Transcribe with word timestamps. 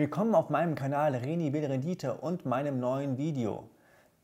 Willkommen 0.00 0.34
auf 0.34 0.48
meinem 0.48 0.76
Kanal 0.76 1.14
Reni 1.14 1.52
will 1.52 1.66
Rendite 1.66 2.14
und 2.14 2.46
meinem 2.46 2.80
neuen 2.80 3.18
Video. 3.18 3.68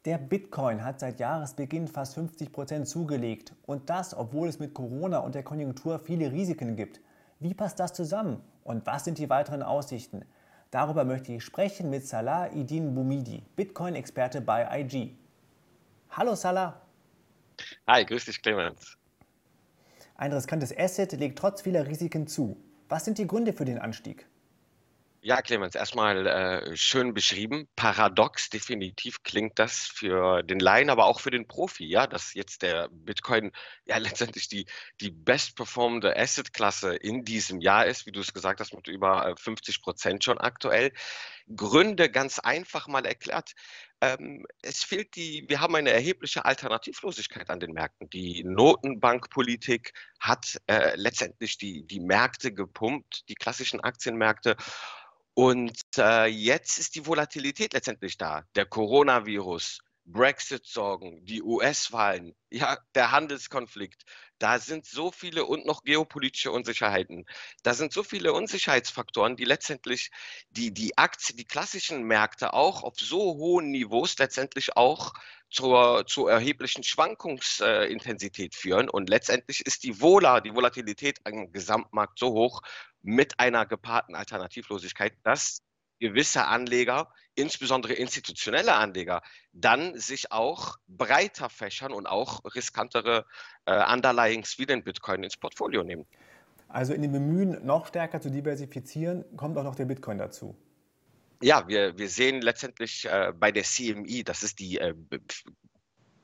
Der 0.06 0.17
Bitcoin 0.17 0.83
hat 0.83 1.00
seit 1.00 1.21
Jahresbeginn 1.21 1.87
fast 1.87 2.17
50% 2.17 2.84
zugelegt 2.84 3.52
und 3.67 3.91
das, 3.91 4.17
obwohl 4.17 4.49
es 4.49 4.58
mit 4.58 4.73
Corona 4.73 5.18
und 5.18 5.34
der 5.34 5.42
Konjunktur 5.42 5.99
viele 5.99 6.33
Risiken 6.33 6.76
gibt. 6.76 7.02
Wie 7.41 7.52
passt 7.52 7.78
das 7.78 7.92
zusammen 7.92 8.41
und 8.64 8.86
was 8.86 9.04
sind 9.04 9.18
die 9.18 9.29
weiteren 9.29 9.62
Aussichten? 9.62 10.25
Darüber 10.70 11.04
möchte 11.04 11.34
ich 11.34 11.44
sprechen 11.44 11.90
mit 11.90 12.06
Salah 12.06 12.50
Idin 12.54 12.95
Boumidi, 12.95 13.43
Bitcoin-Experte 13.56 14.40
bei 14.40 14.80
IG. 14.80 15.14
Hallo 16.08 16.34
Salah. 16.36 16.80
Hi, 17.86 18.02
grüß 18.02 18.24
dich 18.24 18.40
Clemens. 18.40 18.96
Ein 20.16 20.32
riskantes 20.32 20.74
Asset 20.74 21.12
legt 21.12 21.38
trotz 21.38 21.61
vieler 21.61 21.86
Risiken 21.86 22.27
zu. 22.27 22.56
Was 22.88 23.04
sind 23.04 23.18
die 23.18 23.27
Gründe 23.27 23.52
für 23.52 23.66
den 23.66 23.79
Anstieg? 23.79 24.27
Ja, 25.27 25.43
Clemens, 25.43 25.74
erstmal 25.74 26.24
äh, 26.24 26.76
schön 26.76 27.12
beschrieben. 27.12 27.68
Paradox, 27.75 28.48
definitiv 28.48 29.25
klingt 29.25 29.58
das 29.58 29.89
für 29.93 30.44
den 30.44 30.61
Laien, 30.61 30.89
aber 30.89 31.07
auch 31.07 31.18
für 31.18 31.32
den 31.32 31.49
Profi, 31.49 31.85
ja, 31.85 32.07
dass 32.07 32.33
jetzt 32.35 32.62
der 32.62 32.89
Bitcoin 32.93 33.51
ja 33.87 33.97
letztendlich 34.37 34.47
die, 34.47 34.66
die 35.01 35.11
bestperformende 35.11 36.16
Assetklasse 36.16 36.95
in 36.95 37.25
diesem 37.25 37.61
Jahr 37.61 37.87
ist, 37.87 38.07
wie 38.07 38.12
du 38.12 38.21
es 38.21 38.35
gesagt 38.35 38.61
hast, 38.61 38.73
mit 38.73 38.87
über 38.87 39.35
50 39.37 39.75
äh, 39.75 39.80
Prozent 39.80 40.23
schon 40.23 40.39
aktuell. 40.39 40.93
Gründe 41.57 42.09
ganz 42.09 42.38
einfach 42.38 42.87
mal 42.87 43.05
erklärt. 43.05 43.55
Ähm, 44.01 44.47
es 44.63 44.85
fehlt 44.85 45.16
die, 45.16 45.45
wir 45.49 45.61
haben 45.61 45.74
eine 45.74 45.91
erhebliche 45.91 46.45
Alternativlosigkeit 46.45 47.51
an 47.51 47.59
den 47.59 47.73
Märkten. 47.73 48.09
Die 48.11 48.45
Notenbankpolitik 48.45 49.93
hat 50.21 50.61
äh, 50.69 50.95
letztendlich 50.95 51.59
die, 51.59 51.85
die 51.85 51.99
Märkte 51.99 52.52
gepumpt, 52.52 53.29
die 53.29 53.35
klassischen 53.35 53.80
Aktienmärkte. 53.80 54.57
Und 55.39 55.79
äh, 55.99 56.25
jetzt 56.29 56.79
ist 56.79 56.95
die 56.95 57.05
Volatilität 57.05 57.75
letztendlich 57.75 58.17
da. 58.17 58.45
Der 58.55 58.65
Coronavirus, 58.65 59.80
Brexit-Sorgen, 60.07 61.27
die 61.27 61.43
US-Wahlen, 61.43 62.35
ja, 62.49 62.79
der 62.95 63.10
Handelskonflikt. 63.10 64.05
Da 64.38 64.58
sind 64.58 64.86
so 64.86 65.10
viele 65.10 65.44
und 65.44 65.66
noch 65.66 65.83
geopolitische 65.83 66.50
Unsicherheiten. 66.52 67.27
Da 67.62 67.75
sind 67.75 67.92
so 67.92 68.02
viele 68.02 68.33
Unsicherheitsfaktoren, 68.33 69.36
die 69.36 69.44
letztendlich 69.44 70.10
die, 70.48 70.72
die 70.72 70.97
Aktien, 70.97 71.36
die 71.36 71.44
klassischen 71.44 72.05
Märkte 72.05 72.55
auch 72.55 72.82
auf 72.82 72.94
so 72.98 73.34
hohen 73.34 73.70
Niveaus 73.70 74.16
letztendlich 74.16 74.75
auch 74.78 75.12
zur, 75.50 76.06
zur 76.06 76.30
erheblichen 76.30 76.82
Schwankungsintensität 76.82 78.55
führen. 78.55 78.88
Und 78.88 79.10
letztendlich 79.10 79.66
ist 79.66 79.82
die 79.82 80.00
Vola, 80.00 80.41
die 80.41 80.55
Volatilität 80.55 81.19
am 81.25 81.53
Gesamtmarkt 81.53 82.19
so 82.19 82.32
hoch, 82.32 82.62
mit 83.06 83.38
einer 83.38 83.66
gepaarten 83.66 84.16
Alternativlosigkeit, 84.16 85.14
dass 85.22 85.62
gewisse 86.00 86.44
Anleger, 86.44 87.08
insbesondere 87.36 87.94
institutionelle 87.94 88.74
Anleger, 88.74 89.22
dann 89.52 89.98
sich 89.98 90.32
auch 90.32 90.76
breiter 90.88 91.48
fächern 91.48 91.92
und 91.92 92.06
auch 92.06 92.44
riskantere 92.54 93.24
äh, 93.64 93.92
Underlyings 93.92 94.58
wie 94.58 94.66
den 94.66 94.82
Bitcoin 94.82 95.22
ins 95.22 95.36
Portfolio 95.36 95.84
nehmen. 95.84 96.04
Also 96.68 96.92
in 96.92 97.02
dem 97.02 97.12
Bemühen, 97.12 97.64
noch 97.64 97.86
stärker 97.86 98.20
zu 98.20 98.28
diversifizieren, 98.28 99.24
kommt 99.36 99.56
auch 99.56 99.64
noch 99.64 99.76
der 99.76 99.84
Bitcoin 99.84 100.18
dazu. 100.18 100.56
Ja, 101.41 101.68
wir, 101.68 101.96
wir 101.96 102.08
sehen 102.08 102.42
letztendlich 102.42 103.04
äh, 103.04 103.32
bei 103.38 103.52
der 103.52 103.62
CMI, 103.62 104.24
das 104.24 104.42
ist 104.42 104.58
die 104.58 104.78
äh, 104.78 104.94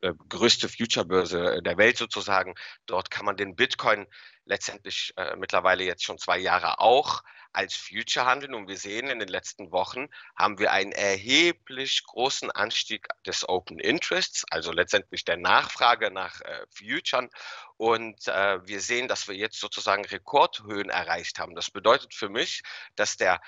äh, 0.02 0.12
größte 0.28 0.68
Future-Börse 0.68 1.62
der 1.62 1.76
Welt 1.78 1.96
sozusagen. 1.96 2.54
Dort 2.86 3.10
kann 3.10 3.24
man 3.24 3.36
den 3.36 3.56
Bitcoin 3.56 4.06
letztendlich 4.44 5.12
äh, 5.16 5.36
mittlerweile 5.36 5.84
jetzt 5.84 6.04
schon 6.04 6.18
zwei 6.18 6.38
Jahre 6.38 6.80
auch 6.80 7.22
als 7.52 7.76
Future 7.76 8.26
handeln. 8.26 8.54
Und 8.54 8.68
wir 8.68 8.76
sehen, 8.76 9.08
in 9.08 9.18
den 9.18 9.28
letzten 9.28 9.70
Wochen 9.70 10.08
haben 10.36 10.58
wir 10.58 10.72
einen 10.72 10.92
erheblich 10.92 12.02
großen 12.04 12.50
Anstieg 12.50 13.06
des 13.26 13.48
Open 13.48 13.78
Interests, 13.78 14.44
also 14.50 14.72
letztendlich 14.72 15.24
der 15.24 15.36
Nachfrage 15.36 16.10
nach 16.10 16.40
äh, 16.40 16.66
Futuren. 16.70 17.30
Und 17.76 18.26
äh, 18.26 18.66
wir 18.66 18.80
sehen, 18.80 19.08
dass 19.08 19.28
wir 19.28 19.36
jetzt 19.36 19.60
sozusagen 19.60 20.04
Rekordhöhen 20.04 20.90
erreicht 20.90 21.38
haben. 21.38 21.54
Das 21.54 21.70
bedeutet 21.70 22.14
für 22.14 22.28
mich, 22.28 22.62
dass 22.96 23.16
der 23.16 23.40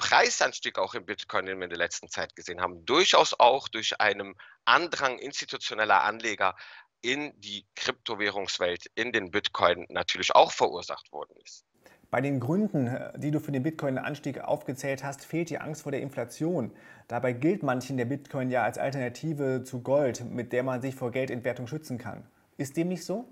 Preisanstieg 0.00 0.78
auch 0.78 0.94
im 0.94 1.04
Bitcoin, 1.04 1.46
den 1.46 1.58
wir 1.58 1.64
in 1.64 1.70
der 1.70 1.78
letzten 1.78 2.08
Zeit 2.08 2.34
gesehen 2.34 2.60
haben, 2.60 2.84
durchaus 2.86 3.38
auch 3.38 3.68
durch 3.68 4.00
einen 4.00 4.34
Andrang 4.64 5.18
institutioneller 5.18 6.02
Anleger 6.02 6.56
in 7.02 7.32
die 7.38 7.66
Kryptowährungswelt, 7.76 8.86
in 8.94 9.12
den 9.12 9.30
Bitcoin 9.30 9.86
natürlich 9.90 10.34
auch 10.34 10.52
verursacht 10.52 11.12
worden 11.12 11.34
ist. 11.44 11.64
Bei 12.10 12.20
den 12.20 12.40
Gründen, 12.40 12.98
die 13.18 13.30
du 13.30 13.38
für 13.38 13.52
den 13.52 13.62
Bitcoin-Anstieg 13.62 14.40
aufgezählt 14.40 15.04
hast, 15.04 15.24
fehlt 15.24 15.48
die 15.50 15.58
Angst 15.58 15.82
vor 15.82 15.92
der 15.92 16.00
Inflation. 16.00 16.72
Dabei 17.06 17.32
gilt 17.32 17.62
manchen 17.62 17.96
der 17.96 18.06
Bitcoin 18.06 18.50
ja 18.50 18.64
als 18.64 18.78
Alternative 18.78 19.62
zu 19.64 19.82
Gold, 19.82 20.24
mit 20.24 20.52
der 20.52 20.64
man 20.64 20.82
sich 20.82 20.96
vor 20.96 21.12
Geldentwertung 21.12 21.68
schützen 21.68 21.98
kann. 21.98 22.26
Ist 22.56 22.76
dem 22.76 22.88
nicht 22.88 23.04
so? 23.04 23.28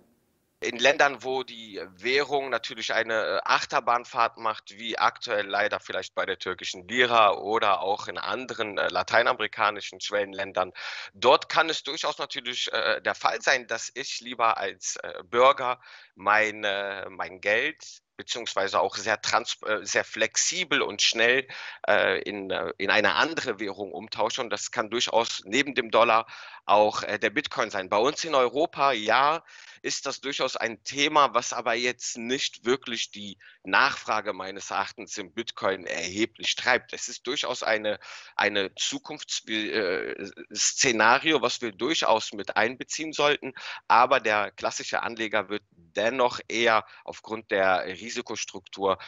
In 0.61 0.79
Ländern, 0.79 1.23
wo 1.23 1.45
die 1.45 1.81
Währung 1.95 2.51
natürlich 2.51 2.93
eine 2.93 3.15
äh, 3.15 3.41
Achterbahnfahrt 3.45 4.39
macht, 4.39 4.77
wie 4.77 4.99
aktuell 4.99 5.47
leider 5.47 5.79
vielleicht 5.79 6.15
bei 6.15 6.27
der 6.27 6.39
türkischen 6.39 6.87
Lira 6.89 7.35
oder 7.35 7.81
auch 7.81 8.09
in 8.09 8.19
anderen 8.19 8.77
äh, 8.77 8.89
lateinamerikanischen 8.89 10.01
Schwellenländern, 10.01 10.73
dort 11.15 11.49
kann 11.49 11.71
es 11.71 11.85
durchaus 11.85 12.19
natürlich 12.19 12.73
äh, 12.73 13.01
der 13.01 13.15
Fall 13.15 13.41
sein, 13.41 13.67
dass 13.69 13.91
ich 13.95 14.21
lieber 14.21 14.59
als 14.59 14.97
äh, 14.97 15.23
Bürger 15.25 15.81
mein, 16.17 16.65
äh, 16.65 17.09
mein 17.09 17.41
Geld 17.41 18.03
beziehungsweise 18.19 18.81
auch 18.81 18.97
sehr, 18.97 19.23
trans 19.23 19.57
äh, 19.65 19.79
sehr 19.83 20.05
flexibel 20.05 20.83
und 20.83 21.01
schnell 21.01 21.47
äh, 21.87 22.21
in, 22.23 22.51
äh, 22.51 22.73
in 22.77 22.91
eine 22.91 23.15
andere 23.15 23.61
Währung 23.61 23.93
umtauschen. 23.93 24.45
Und 24.45 24.51
das 24.51 24.73
kann 24.73 24.91
durchaus 24.91 25.43
neben 25.45 25.75
dem 25.75 25.91
Dollar 25.91 26.27
auch 26.69 27.03
äh, 27.03 27.19
der 27.19 27.31
Bitcoin 27.31 27.71
sein. 27.71 27.89
Bei 27.89 27.99
uns 27.99 28.25
in 28.25 28.35
Europa, 28.35 28.93
ja, 28.93 29.43
ist 29.83 30.07
das 30.07 30.21
durchaus 30.21 30.57
ein 30.57 30.83
Thema, 30.85 31.35
was 31.35 31.53
aber 31.53 31.75
jetzt 31.75 32.17
nicht 32.19 32.65
wirklich 32.65 33.11
die 33.11 33.39
Nachfrage 33.63 34.33
meines 34.33 34.71
Erachtens 34.71 35.19
im 35.19 35.33
Bitcoin 35.33 35.87
erheblich 35.87 36.55
treibt. 36.57 36.93
Es 36.93 37.09
ist 37.09 37.27
durchaus 37.27 37.63
eine, 37.63 37.99
eine 38.37 38.75
Zukunftsszenario, 38.75 41.39
äh, 41.39 41.43
was 41.43 41.61
wir 41.61 41.73
durchaus 41.73 42.33
mit 42.33 42.57
einbeziehen 42.57 43.13
sollten. 43.13 43.53
Aber 43.87 44.21
der 44.21 44.51
klassische 44.53 45.03
Anleger 45.03 45.49
wird 45.49 45.63
dennoch 45.71 46.41
eher 46.49 46.85
aufgrund 47.05 47.51
der 47.51 47.87
Risikostruktur 47.87 48.99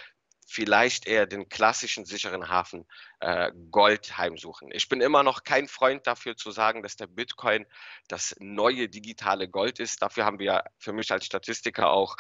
vielleicht 0.50 1.06
eher 1.06 1.26
den 1.26 1.48
klassischen 1.48 2.04
sicheren 2.04 2.48
Hafen 2.48 2.84
äh, 3.20 3.52
Gold 3.70 4.18
heimsuchen. 4.18 4.72
Ich 4.72 4.88
bin 4.88 5.00
immer 5.00 5.22
noch 5.22 5.44
kein 5.44 5.68
Freund 5.68 6.08
dafür 6.08 6.36
zu 6.36 6.50
sagen, 6.50 6.82
dass 6.82 6.96
der 6.96 7.06
Bitcoin 7.06 7.66
das 8.08 8.34
neue 8.40 8.88
digitale 8.88 9.48
Gold 9.48 9.78
ist. 9.78 10.02
Dafür 10.02 10.24
haben 10.24 10.40
wir 10.40 10.64
für 10.76 10.92
mich 10.92 11.12
als 11.12 11.24
Statistiker 11.24 11.90
auch 11.90 12.16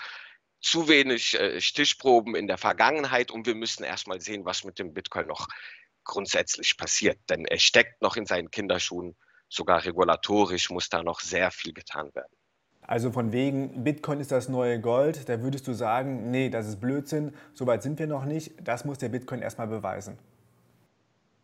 zu 0.60 0.88
wenig 0.88 1.34
äh, 1.34 1.60
Stichproben 1.60 2.36
in 2.36 2.46
der 2.46 2.58
Vergangenheit 2.58 3.32
und 3.32 3.46
wir 3.46 3.56
müssen 3.56 3.82
erstmal 3.82 4.20
sehen, 4.20 4.44
was 4.44 4.62
mit 4.62 4.78
dem 4.78 4.94
Bitcoin 4.94 5.26
noch 5.26 5.48
grundsätzlich 6.04 6.76
passiert. 6.76 7.18
Denn 7.28 7.46
er 7.46 7.58
steckt 7.58 8.00
noch 8.00 8.14
in 8.14 8.26
seinen 8.26 8.52
Kinderschuhen. 8.52 9.16
Sogar 9.48 9.84
regulatorisch 9.84 10.70
muss 10.70 10.88
da 10.88 11.02
noch 11.02 11.18
sehr 11.18 11.50
viel 11.50 11.72
getan 11.72 12.14
werden. 12.14 12.39
Also 12.90 13.12
von 13.12 13.30
wegen, 13.30 13.84
Bitcoin 13.84 14.18
ist 14.18 14.32
das 14.32 14.48
neue 14.48 14.80
Gold, 14.80 15.28
da 15.28 15.40
würdest 15.42 15.68
du 15.68 15.74
sagen, 15.74 16.32
nee, 16.32 16.50
das 16.50 16.66
ist 16.66 16.80
Blödsinn, 16.80 17.32
so 17.54 17.68
weit 17.68 17.84
sind 17.84 18.00
wir 18.00 18.08
noch 18.08 18.24
nicht, 18.24 18.50
das 18.64 18.84
muss 18.84 18.98
der 18.98 19.10
Bitcoin 19.10 19.42
erstmal 19.42 19.68
beweisen. 19.68 20.18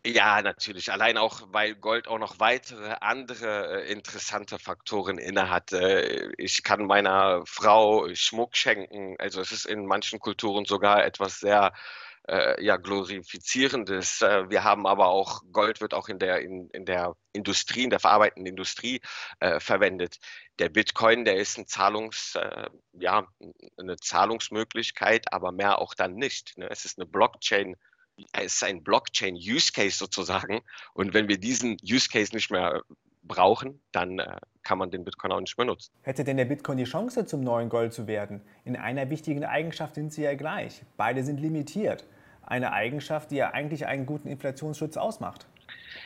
Ja, 0.04 0.42
natürlich. 0.42 0.90
Allein 0.90 1.16
auch, 1.16 1.42
weil 1.52 1.76
Gold 1.76 2.08
auch 2.08 2.18
noch 2.18 2.40
weitere 2.40 2.96
andere 3.00 3.84
äh, 3.84 3.92
interessante 3.92 4.58
Faktoren 4.58 5.18
innehat. 5.18 5.72
Äh, 5.72 6.32
ich 6.36 6.64
kann 6.64 6.84
meiner 6.84 7.42
Frau 7.46 8.12
Schmuck 8.14 8.56
schenken. 8.56 9.14
Also 9.20 9.40
es 9.40 9.52
ist 9.52 9.66
in 9.66 9.86
manchen 9.86 10.18
Kulturen 10.18 10.64
sogar 10.64 11.04
etwas 11.04 11.38
sehr 11.38 11.72
äh, 12.28 12.62
ja, 12.62 12.76
glorifizierendes. 12.76 14.22
Äh, 14.22 14.50
wir 14.50 14.64
haben 14.64 14.86
aber 14.86 15.08
auch, 15.08 15.42
Gold 15.52 15.80
wird 15.80 15.94
auch 15.94 16.08
in 16.08 16.18
der, 16.18 16.40
in, 16.40 16.68
in 16.70 16.84
der 16.84 17.14
Industrie, 17.32 17.84
in 17.84 17.90
der 17.90 18.00
verarbeitenden 18.00 18.50
Industrie 18.50 19.00
äh, 19.40 19.60
verwendet. 19.60 20.18
Der 20.58 20.68
Bitcoin, 20.68 21.24
der 21.24 21.36
ist 21.36 21.58
ein 21.58 21.66
Zahlungs, 21.66 22.34
äh, 22.34 22.68
ja, 22.92 23.26
eine 23.76 23.96
Zahlungsmöglichkeit, 23.96 25.32
aber 25.32 25.52
mehr 25.52 25.78
auch 25.78 25.94
dann 25.94 26.14
nicht. 26.14 26.56
Ne? 26.58 26.68
Es 26.70 26.84
ist 26.84 26.98
eine 26.98 27.06
Blockchain. 27.06 27.76
Es 28.32 28.54
ist 28.54 28.64
ein 28.64 28.82
Blockchain-Use-Case 28.82 29.98
sozusagen. 29.98 30.62
Und 30.94 31.12
wenn 31.12 31.28
wir 31.28 31.38
diesen 31.38 31.76
Use-Case 31.82 32.34
nicht 32.34 32.50
mehr 32.50 32.82
brauchen, 33.22 33.82
dann 33.92 34.18
äh, 34.18 34.38
kann 34.62 34.78
man 34.78 34.90
den 34.90 35.04
Bitcoin 35.04 35.32
auch 35.32 35.40
nicht 35.40 35.58
mehr 35.58 35.66
nutzen. 35.66 35.92
Hätte 36.00 36.24
denn 36.24 36.38
der 36.38 36.46
Bitcoin 36.46 36.78
die 36.78 36.84
Chance, 36.84 37.26
zum 37.26 37.42
neuen 37.42 37.68
Gold 37.68 37.92
zu 37.92 38.06
werden? 38.06 38.40
In 38.64 38.76
einer 38.76 39.10
wichtigen 39.10 39.44
Eigenschaft 39.44 39.96
sind 39.96 40.14
sie 40.14 40.22
ja 40.22 40.34
gleich. 40.34 40.82
Beide 40.96 41.22
sind 41.24 41.40
limitiert 41.40 42.06
eine 42.46 42.72
Eigenschaft, 42.72 43.30
die 43.30 43.36
ja 43.36 43.50
eigentlich 43.50 43.86
einen 43.86 44.06
guten 44.06 44.28
Inflationsschutz 44.28 44.96
ausmacht. 44.96 45.46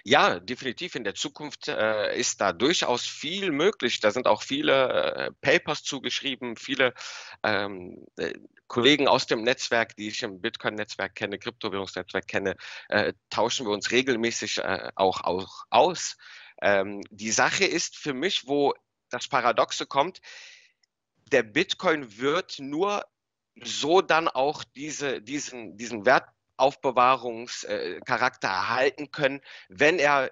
Ja, 0.04 0.40
definitiv. 0.40 0.94
In 0.94 1.04
der 1.04 1.14
Zukunft 1.14 1.68
äh, 1.68 2.16
ist 2.18 2.40
da 2.40 2.52
durchaus 2.52 3.06
viel 3.06 3.50
möglich. 3.50 4.00
Da 4.00 4.10
sind 4.10 4.26
auch 4.26 4.42
viele 4.42 4.88
äh, 4.88 5.30
Papers 5.40 5.82
zugeschrieben, 5.82 6.56
viele 6.56 6.94
ähm, 7.42 8.06
äh, 8.16 8.32
Kollegen 8.66 9.08
aus 9.08 9.26
dem 9.26 9.42
Netzwerk, 9.42 9.96
die 9.96 10.08
ich 10.08 10.22
im 10.22 10.40
Bitcoin-Netzwerk 10.40 11.14
kenne, 11.14 11.38
Kryptowährungsnetzwerk 11.38 12.26
kenne, 12.26 12.56
äh, 12.88 13.12
tauschen 13.28 13.66
wir 13.66 13.72
uns 13.72 13.90
regelmäßig 13.90 14.58
äh, 14.58 14.90
auch, 14.94 15.22
auch 15.22 15.64
aus. 15.70 16.16
Ähm, 16.62 17.02
die 17.10 17.32
Sache 17.32 17.64
ist 17.64 17.96
für 17.96 18.14
mich, 18.14 18.46
wo 18.46 18.74
das 19.10 19.28
Paradoxe 19.28 19.86
kommt, 19.86 20.20
der 21.32 21.42
Bitcoin 21.42 22.18
wird 22.18 22.58
nur 22.58 23.04
so 23.62 24.02
dann 24.02 24.28
auch 24.28 24.64
diese, 24.64 25.20
diesen, 25.20 25.76
diesen 25.76 26.06
Wertaufbewahrungscharakter 26.06 28.48
äh, 28.48 28.52
erhalten 28.52 29.10
können, 29.10 29.42
wenn 29.68 29.98
er 29.98 30.30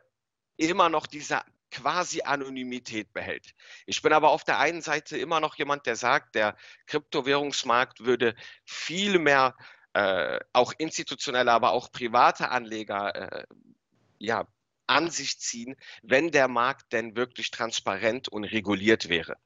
immer 0.56 0.88
noch 0.88 1.06
diese 1.06 1.42
quasi 1.70 2.22
Anonymität 2.22 3.12
behält. 3.12 3.54
Ich 3.86 4.02
bin 4.02 4.12
aber 4.12 4.30
auf 4.30 4.44
der 4.44 4.58
einen 4.58 4.80
Seite 4.80 5.18
immer 5.18 5.40
noch 5.40 5.56
jemand, 5.56 5.86
der 5.86 5.96
sagt, 5.96 6.34
der 6.34 6.56
Kryptowährungsmarkt 6.86 8.00
würde 8.00 8.34
viel 8.64 9.18
mehr 9.18 9.54
äh, 9.92 10.38
auch 10.52 10.72
institutionelle, 10.78 11.52
aber 11.52 11.72
auch 11.72 11.92
private 11.92 12.50
Anleger 12.50 13.14
äh, 13.14 13.44
ja, 14.18 14.46
an 14.86 15.10
sich 15.10 15.38
ziehen, 15.38 15.76
wenn 16.02 16.30
der 16.30 16.48
Markt 16.48 16.92
denn 16.92 17.16
wirklich 17.16 17.50
transparent 17.50 18.28
und 18.28 18.44
reguliert 18.44 19.08
wäre. 19.08 19.36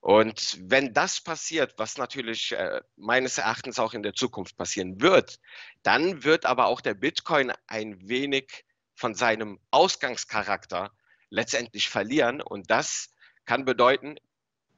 Und 0.00 0.58
wenn 0.62 0.94
das 0.94 1.20
passiert, 1.20 1.74
was 1.76 1.98
natürlich 1.98 2.52
äh, 2.52 2.80
meines 2.96 3.36
Erachtens 3.36 3.78
auch 3.78 3.92
in 3.92 4.02
der 4.02 4.14
Zukunft 4.14 4.56
passieren 4.56 5.00
wird, 5.02 5.38
dann 5.82 6.24
wird 6.24 6.46
aber 6.46 6.66
auch 6.66 6.80
der 6.80 6.94
Bitcoin 6.94 7.52
ein 7.66 8.08
wenig 8.08 8.64
von 8.94 9.14
seinem 9.14 9.60
Ausgangscharakter 9.70 10.90
letztendlich 11.28 11.90
verlieren. 11.90 12.40
Und 12.40 12.70
das 12.70 13.12
kann 13.44 13.66
bedeuten, 13.66 14.16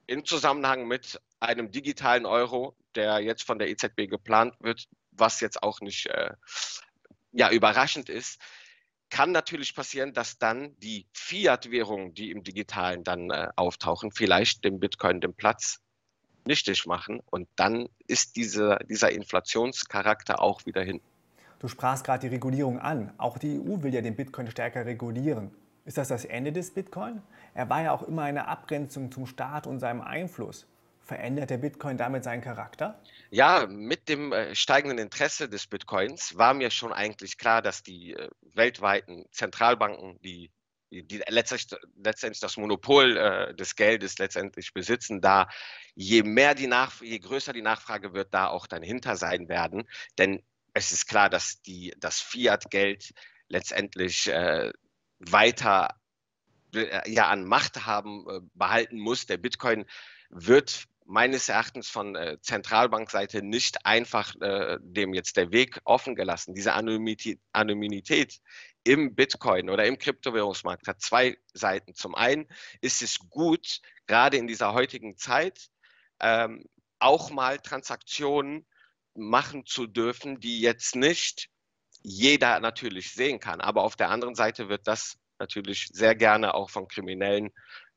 im 0.08 0.24
Zusammenhang 0.24 0.88
mit 0.88 1.20
einem 1.38 1.70
digitalen 1.70 2.26
Euro, 2.26 2.76
der 2.96 3.20
jetzt 3.20 3.44
von 3.44 3.58
der 3.58 3.68
EZB 3.68 4.08
geplant 4.08 4.54
wird, 4.60 4.88
was 5.12 5.40
jetzt 5.40 5.62
auch 5.62 5.80
nicht 5.80 6.06
äh, 6.06 6.34
ja, 7.32 7.50
überraschend 7.50 8.08
ist, 8.08 8.40
kann 9.12 9.30
natürlich 9.30 9.74
passieren, 9.74 10.14
dass 10.14 10.38
dann 10.38 10.74
die 10.78 11.06
Fiat-Währungen, 11.12 12.14
die 12.14 12.30
im 12.30 12.42
Digitalen 12.42 13.04
dann 13.04 13.28
äh, 13.28 13.48
auftauchen, 13.56 14.10
vielleicht 14.10 14.64
dem 14.64 14.80
Bitcoin 14.80 15.20
den 15.20 15.34
Platz 15.34 15.80
nichtig 16.46 16.86
machen. 16.86 17.20
Und 17.30 17.46
dann 17.56 17.90
ist 18.06 18.36
diese, 18.36 18.78
dieser 18.88 19.12
Inflationscharakter 19.12 20.40
auch 20.40 20.64
wieder 20.64 20.82
hin. 20.82 21.02
Du 21.58 21.68
sprachst 21.68 22.04
gerade 22.04 22.26
die 22.26 22.34
Regulierung 22.34 22.78
an. 22.78 23.12
Auch 23.18 23.36
die 23.36 23.60
EU 23.60 23.82
will 23.82 23.92
ja 23.92 24.00
den 24.00 24.16
Bitcoin 24.16 24.50
stärker 24.50 24.86
regulieren. 24.86 25.50
Ist 25.84 25.98
das 25.98 26.08
das 26.08 26.24
Ende 26.24 26.50
des 26.50 26.72
Bitcoin? 26.72 27.20
Er 27.52 27.68
war 27.68 27.82
ja 27.82 27.92
auch 27.92 28.04
immer 28.04 28.22
eine 28.22 28.48
Abgrenzung 28.48 29.12
zum 29.12 29.26
Staat 29.26 29.66
und 29.66 29.78
seinem 29.78 30.00
Einfluss. 30.00 30.66
Verändert 31.02 31.50
der 31.50 31.58
Bitcoin 31.58 31.98
damit 31.98 32.24
seinen 32.24 32.40
Charakter? 32.40 32.98
Ja, 33.30 33.66
mit 33.68 34.08
dem 34.08 34.32
äh, 34.32 34.54
steigenden 34.54 34.98
Interesse 34.98 35.50
des 35.50 35.66
Bitcoins 35.66 36.38
war 36.38 36.54
mir 36.54 36.70
schon 36.70 36.94
eigentlich 36.94 37.36
klar, 37.36 37.60
dass 37.60 37.82
die 37.82 38.14
äh, 38.14 38.30
weltweiten 38.54 39.26
Zentralbanken, 39.32 40.20
die, 40.22 40.50
die 40.90 41.22
letztlich, 41.28 41.66
letztendlich 41.96 42.40
das 42.40 42.56
Monopol 42.56 43.16
äh, 43.16 43.54
des 43.54 43.76
Geldes 43.76 44.18
letztendlich 44.18 44.72
besitzen, 44.74 45.20
da 45.20 45.48
je 45.94 46.22
mehr 46.22 46.54
die 46.54 46.66
Nach 46.66 47.00
je 47.00 47.18
größer 47.18 47.52
die 47.52 47.62
Nachfrage 47.62 48.12
wird, 48.12 48.34
da 48.34 48.48
auch 48.48 48.66
dann 48.66 48.82
hinter 48.82 49.16
sein 49.16 49.48
werden. 49.48 49.88
Denn 50.18 50.42
es 50.74 50.92
ist 50.92 51.06
klar, 51.06 51.28
dass 51.28 51.62
die, 51.62 51.94
das 51.98 52.20
Fiat-Geld 52.20 53.12
letztendlich 53.48 54.28
äh, 54.28 54.72
weiter 55.18 56.00
äh, 56.74 57.10
ja, 57.10 57.28
an 57.28 57.44
Macht 57.44 57.86
haben, 57.86 58.26
äh, 58.28 58.40
behalten 58.54 58.98
muss. 58.98 59.26
Der 59.26 59.36
Bitcoin 59.36 59.84
wird 60.30 60.86
meines 61.12 61.50
Erachtens 61.50 61.90
von 61.90 62.16
äh, 62.16 62.38
Zentralbankseite 62.40 63.42
nicht 63.42 63.84
einfach 63.84 64.34
äh, 64.40 64.78
dem 64.80 65.12
jetzt 65.12 65.36
der 65.36 65.52
Weg 65.52 65.78
offen 65.84 66.14
gelassen. 66.14 66.54
Diese 66.54 66.72
Anonymität, 66.72 68.40
im 68.84 69.14
Bitcoin 69.14 69.68
oder 69.68 69.84
im 69.84 69.98
Kryptowährungsmarkt 69.98 70.88
hat 70.88 71.02
zwei 71.02 71.36
Seiten. 71.52 71.94
Zum 71.94 72.14
einen 72.14 72.48
ist 72.80 73.02
es 73.02 73.18
gut, 73.28 73.80
gerade 74.06 74.38
in 74.38 74.46
dieser 74.46 74.72
heutigen 74.72 75.18
Zeit, 75.18 75.68
ähm, 76.18 76.64
auch 76.98 77.30
mal 77.30 77.58
Transaktionen 77.58 78.66
machen 79.14 79.66
zu 79.66 79.86
dürfen, 79.86 80.40
die 80.40 80.62
jetzt 80.62 80.96
nicht 80.96 81.50
jeder 82.00 82.58
natürlich 82.58 83.12
sehen 83.12 83.38
kann. 83.38 83.60
Aber 83.60 83.82
auf 83.82 83.96
der 83.96 84.08
anderen 84.08 84.34
Seite 84.34 84.70
wird 84.70 84.86
das 84.86 85.18
natürlich 85.38 85.88
sehr 85.92 86.14
gerne 86.14 86.54
auch 86.54 86.70
von 86.70 86.88
Kriminellen 86.88 87.50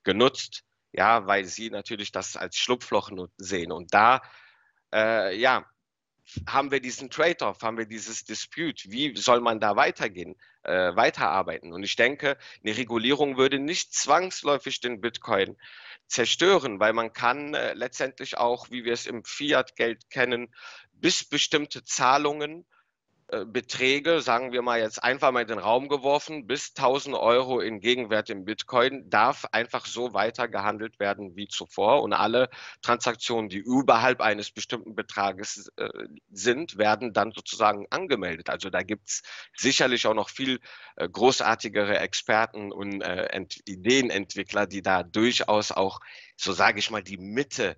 genutzt 0.04 0.65
ja, 0.98 1.28
weil 1.28 1.46
sie 1.46 1.70
natürlich 1.70 2.12
das 2.12 2.36
als 2.38 2.58
Schlupfloch 2.58 3.12
sehen. 3.38 3.72
Und 3.72 3.94
da, 3.94 4.22
äh, 4.94 5.36
ja, 5.38 5.66
haben 6.48 6.72
wir 6.72 6.80
diesen 6.80 7.10
Trade-off, 7.10 7.62
haben 7.62 7.78
wir 7.78 7.86
dieses 7.86 8.24
Dispute. 8.24 8.90
Wie 8.90 9.16
soll 9.16 9.42
man 9.42 9.60
da 9.60 9.76
weitergehen, 9.76 10.36
äh, 10.64 10.96
weiterarbeiten? 10.96 11.72
Und 11.72 11.84
ich 11.84 11.96
denke, 11.96 12.38
eine 12.64 12.76
Regulierung 12.76 13.38
würde 13.38 13.60
nicht 13.60 13.94
zwangsläufig 13.94 14.80
den 14.80 15.02
Bitcoin 15.02 15.56
zerstören, 16.08 16.80
weil 16.80 16.94
man 16.94 17.14
kann 17.14 17.54
äh, 17.54 17.74
letztendlich 17.74 18.38
auch, 18.38 18.72
wie 18.72 18.86
wir 18.86 18.94
es 18.94 19.06
im 19.06 19.24
Fiat-Geld 19.24 20.10
kennen, 20.10 20.54
bis 20.94 21.28
bestimmte 21.28 21.84
Zahlungen 21.84 22.66
Beträge, 23.28 24.22
sagen 24.22 24.52
wir 24.52 24.62
mal 24.62 24.80
jetzt 24.80 25.04
einfach 25.04 25.32
mal 25.32 25.42
in 25.42 25.48
den 25.48 25.58
Raum 25.58 25.90
geworfen, 25.90 26.46
bis 26.46 26.74
1000 26.76 27.16
Euro 27.16 27.60
in 27.60 27.80
Gegenwert 27.80 28.30
im 28.30 28.46
Bitcoin 28.46 29.10
darf 29.10 29.46
einfach 29.52 29.88
so 29.88 30.14
weiter 30.14 30.48
gehandelt 30.48 31.00
werden 31.00 31.36
wie 31.36 31.48
zuvor 31.48 32.04
und 32.04 32.14
alle 32.14 32.50
Transaktionen, 32.84 33.50
die 33.50 33.58
überhalb 33.58 34.22
eines 34.22 34.52
bestimmten 34.52 34.94
Betrages 34.94 35.72
äh, 35.78 35.90
sind, 36.30 36.78
werden 36.78 37.14
dann 37.14 37.32
sozusagen 37.32 37.88
angemeldet. 37.90 38.50
Also 38.50 38.70
da 38.70 38.84
gibt 38.84 39.10
es 39.10 39.24
sicherlich 39.58 40.06
auch 40.06 40.14
noch 40.14 40.30
viel 40.30 40.60
äh, 40.96 41.10
großartigere 41.10 41.98
Experten 41.98 42.72
und 42.72 43.02
äh, 43.02 43.46
Ideenentwickler, 43.66 44.68
die 44.68 44.84
da 44.84 45.02
durchaus 45.02 45.72
auch, 45.72 46.00
so 46.36 46.54
sage 46.54 46.78
ich 46.78 46.92
mal, 46.92 47.02
die 47.02 47.18
Mitte 47.18 47.76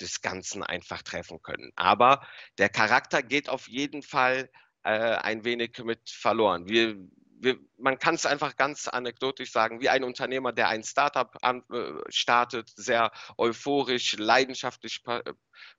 des 0.00 0.22
Ganzen 0.22 0.62
einfach 0.62 1.02
treffen 1.02 1.40
können. 1.42 1.72
Aber 1.76 2.26
der 2.58 2.68
Charakter 2.68 3.22
geht 3.22 3.48
auf 3.48 3.68
jeden 3.68 4.02
Fall 4.02 4.50
äh, 4.84 5.16
ein 5.16 5.44
wenig 5.44 5.82
mit 5.84 6.08
verloren. 6.08 6.68
Wir, 6.68 6.96
wir, 7.40 7.58
man 7.78 7.98
kann 7.98 8.14
es 8.14 8.26
einfach 8.26 8.56
ganz 8.56 8.88
anekdotisch 8.88 9.52
sagen, 9.52 9.80
wie 9.80 9.88
ein 9.88 10.04
Unternehmer, 10.04 10.52
der 10.52 10.68
ein 10.68 10.82
Startup 10.82 11.36
an, 11.42 11.62
äh, 11.72 11.92
startet, 12.08 12.70
sehr 12.76 13.10
euphorisch, 13.38 14.16
leidenschaftlich, 14.18 15.02
pa 15.02 15.22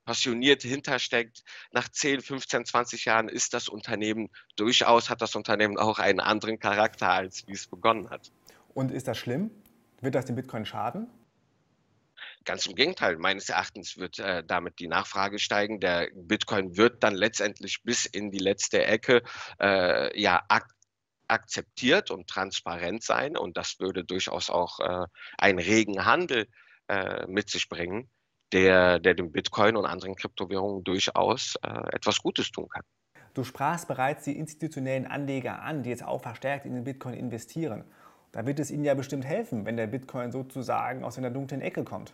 passioniert 0.04 0.62
hintersteckt. 0.62 1.44
Nach 1.72 1.88
10, 1.88 2.22
15, 2.22 2.66
20 2.66 3.06
Jahren 3.06 3.30
ist 3.30 3.54
das 3.54 3.68
Unternehmen 3.70 4.30
durchaus, 4.56 5.10
hat 5.10 5.22
das 5.22 5.36
Unternehmen 5.36 5.78
auch 5.78 6.00
einen 6.00 6.20
anderen 6.20 6.60
Charakter, 6.60 7.10
als 7.10 7.48
wie 7.48 7.54
es 7.54 7.68
begonnen 7.68 8.10
hat. 8.10 8.32
Und 8.74 8.92
ist 8.92 9.08
das 9.08 9.18
schlimm? 9.18 9.52
Wird 10.02 10.16
das 10.16 10.26
dem 10.26 10.36
Bitcoin 10.36 10.66
schaden? 10.66 11.08
Ganz 12.46 12.68
im 12.68 12.76
Gegenteil, 12.76 13.18
meines 13.18 13.50
Erachtens 13.50 13.98
wird 13.98 14.20
äh, 14.20 14.44
damit 14.46 14.80
die 14.80 14.88
Nachfrage 14.88 15.40
steigen. 15.40 15.80
Der 15.80 16.10
Bitcoin 16.14 16.78
wird 16.78 17.04
dann 17.04 17.16
letztendlich 17.16 17.82
bis 17.84 18.06
in 18.06 18.30
die 18.30 18.40
letzte 18.40 18.86
Ecke 18.86 19.24
äh, 19.60 20.20
ja, 20.20 20.44
ak 20.48 20.68
akzeptiert 21.28 22.12
und 22.12 22.28
transparent 22.28 23.02
sein. 23.02 23.36
Und 23.36 23.58
das 23.58 23.80
würde 23.80 24.04
durchaus 24.04 24.52
auch 24.52 24.80
äh, 24.80 25.08
einen 25.40 25.58
regen 25.58 26.06
Handel 26.06 26.48
äh, 26.88 27.26
mit 27.26 27.50
sich 27.50 27.68
bringen, 27.68 28.12
der, 28.52 29.00
der 29.00 29.16
dem 29.16 29.32
Bitcoin 29.32 29.76
und 29.76 29.88
anderen 29.88 30.16
Kryptowährungen 30.16 30.84
durchaus 30.84 31.56
äh, 31.64 31.96
etwas 31.96 32.20
Gutes 32.20 32.52
tun 32.52 32.70
kann. 32.70 32.84
Du 33.34 33.44
sprachst 33.44 33.88
bereits 33.88 34.24
die 34.26 34.38
institutionellen 34.38 35.08
Anleger 35.08 35.64
an, 35.64 35.82
die 35.82 35.90
jetzt 35.90 36.06
auch 36.06 36.22
verstärkt 36.22 36.68
in 36.68 36.76
den 36.76 36.84
Bitcoin 36.84 37.16
investieren. 37.16 37.84
Da 38.32 38.46
wird 38.46 38.60
es 38.60 38.70
ihnen 38.70 38.86
ja 38.86 38.94
bestimmt 38.94 39.26
helfen, 39.26 39.66
wenn 39.66 39.78
der 39.78 39.88
Bitcoin 39.88 40.32
sozusagen 40.32 41.04
aus 41.04 41.18
einer 41.18 41.32
dunklen 41.32 41.62
Ecke 41.62 41.84
kommt. 41.84 42.14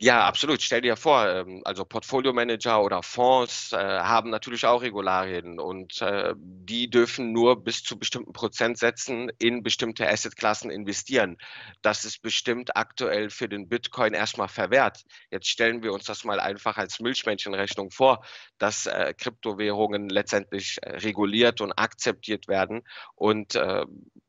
Ja, 0.00 0.26
absolut. 0.28 0.62
Stell 0.62 0.80
dir 0.80 0.94
vor, 0.96 1.26
ähm, 1.28 1.60
also 1.64 1.84
Portfolio-Manager 1.84 2.84
oder 2.84 3.02
Fonds 3.02 3.72
äh, 3.72 3.76
haben 3.76 4.30
natürlich 4.30 4.64
auch 4.64 4.80
Regularien 4.80 5.58
und 5.58 6.00
äh, 6.02 6.34
die 6.38 6.88
dürfen 6.88 7.32
nur 7.32 7.64
bis 7.64 7.82
zu 7.82 7.98
bestimmten 7.98 8.32
Prozentsätzen 8.32 9.28
in 9.40 9.64
bestimmte 9.64 10.08
Assetklassen 10.08 10.70
investieren. 10.70 11.36
Das 11.82 12.04
ist 12.04 12.22
bestimmt 12.22 12.76
aktuell 12.76 13.28
für 13.28 13.48
den 13.48 13.68
Bitcoin 13.68 14.14
erstmal 14.14 14.46
verwehrt. 14.46 15.02
Jetzt 15.32 15.48
stellen 15.48 15.82
wir 15.82 15.92
uns 15.92 16.04
das 16.04 16.22
mal 16.22 16.38
einfach 16.38 16.76
als 16.76 17.00
Milchmännchenrechnung 17.00 17.90
vor, 17.90 18.24
dass 18.58 18.86
äh, 18.86 19.12
Kryptowährungen 19.18 20.10
letztendlich 20.10 20.78
reguliert 20.84 21.60
und 21.60 21.72
akzeptiert 21.72 22.46
werden 22.46 22.82
und 23.16 23.58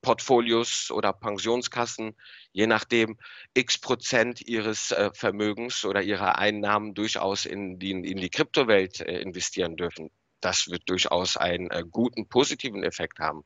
Portfolios 0.02 0.90
oder 0.92 1.14
Pensionskassen 1.14 2.16
je 2.52 2.68
nachdem 2.68 3.18
x 3.54 3.78
Prozent 3.78 4.42
ihres 4.48 4.92
äh, 4.92 5.12
Vermögens 5.60 5.86
oder 5.86 6.02
ihrer 6.02 6.38
Einnahmen 6.38 6.94
durchaus 6.94 7.46
in 7.46 7.80
die, 7.80 7.92
in 7.92 8.04
die 8.04 8.30
Kryptowelt 8.30 9.02
äh, 9.02 9.20
investieren 9.20 9.76
dürfen. 9.76 10.10
Das 10.42 10.70
wird 10.70 10.84
durchaus 10.88 11.38
einen 11.38 11.70
äh, 11.70 11.84
guten 11.90 12.28
positiven 12.28 12.84
Effekt 12.84 13.20
haben. 13.20 13.44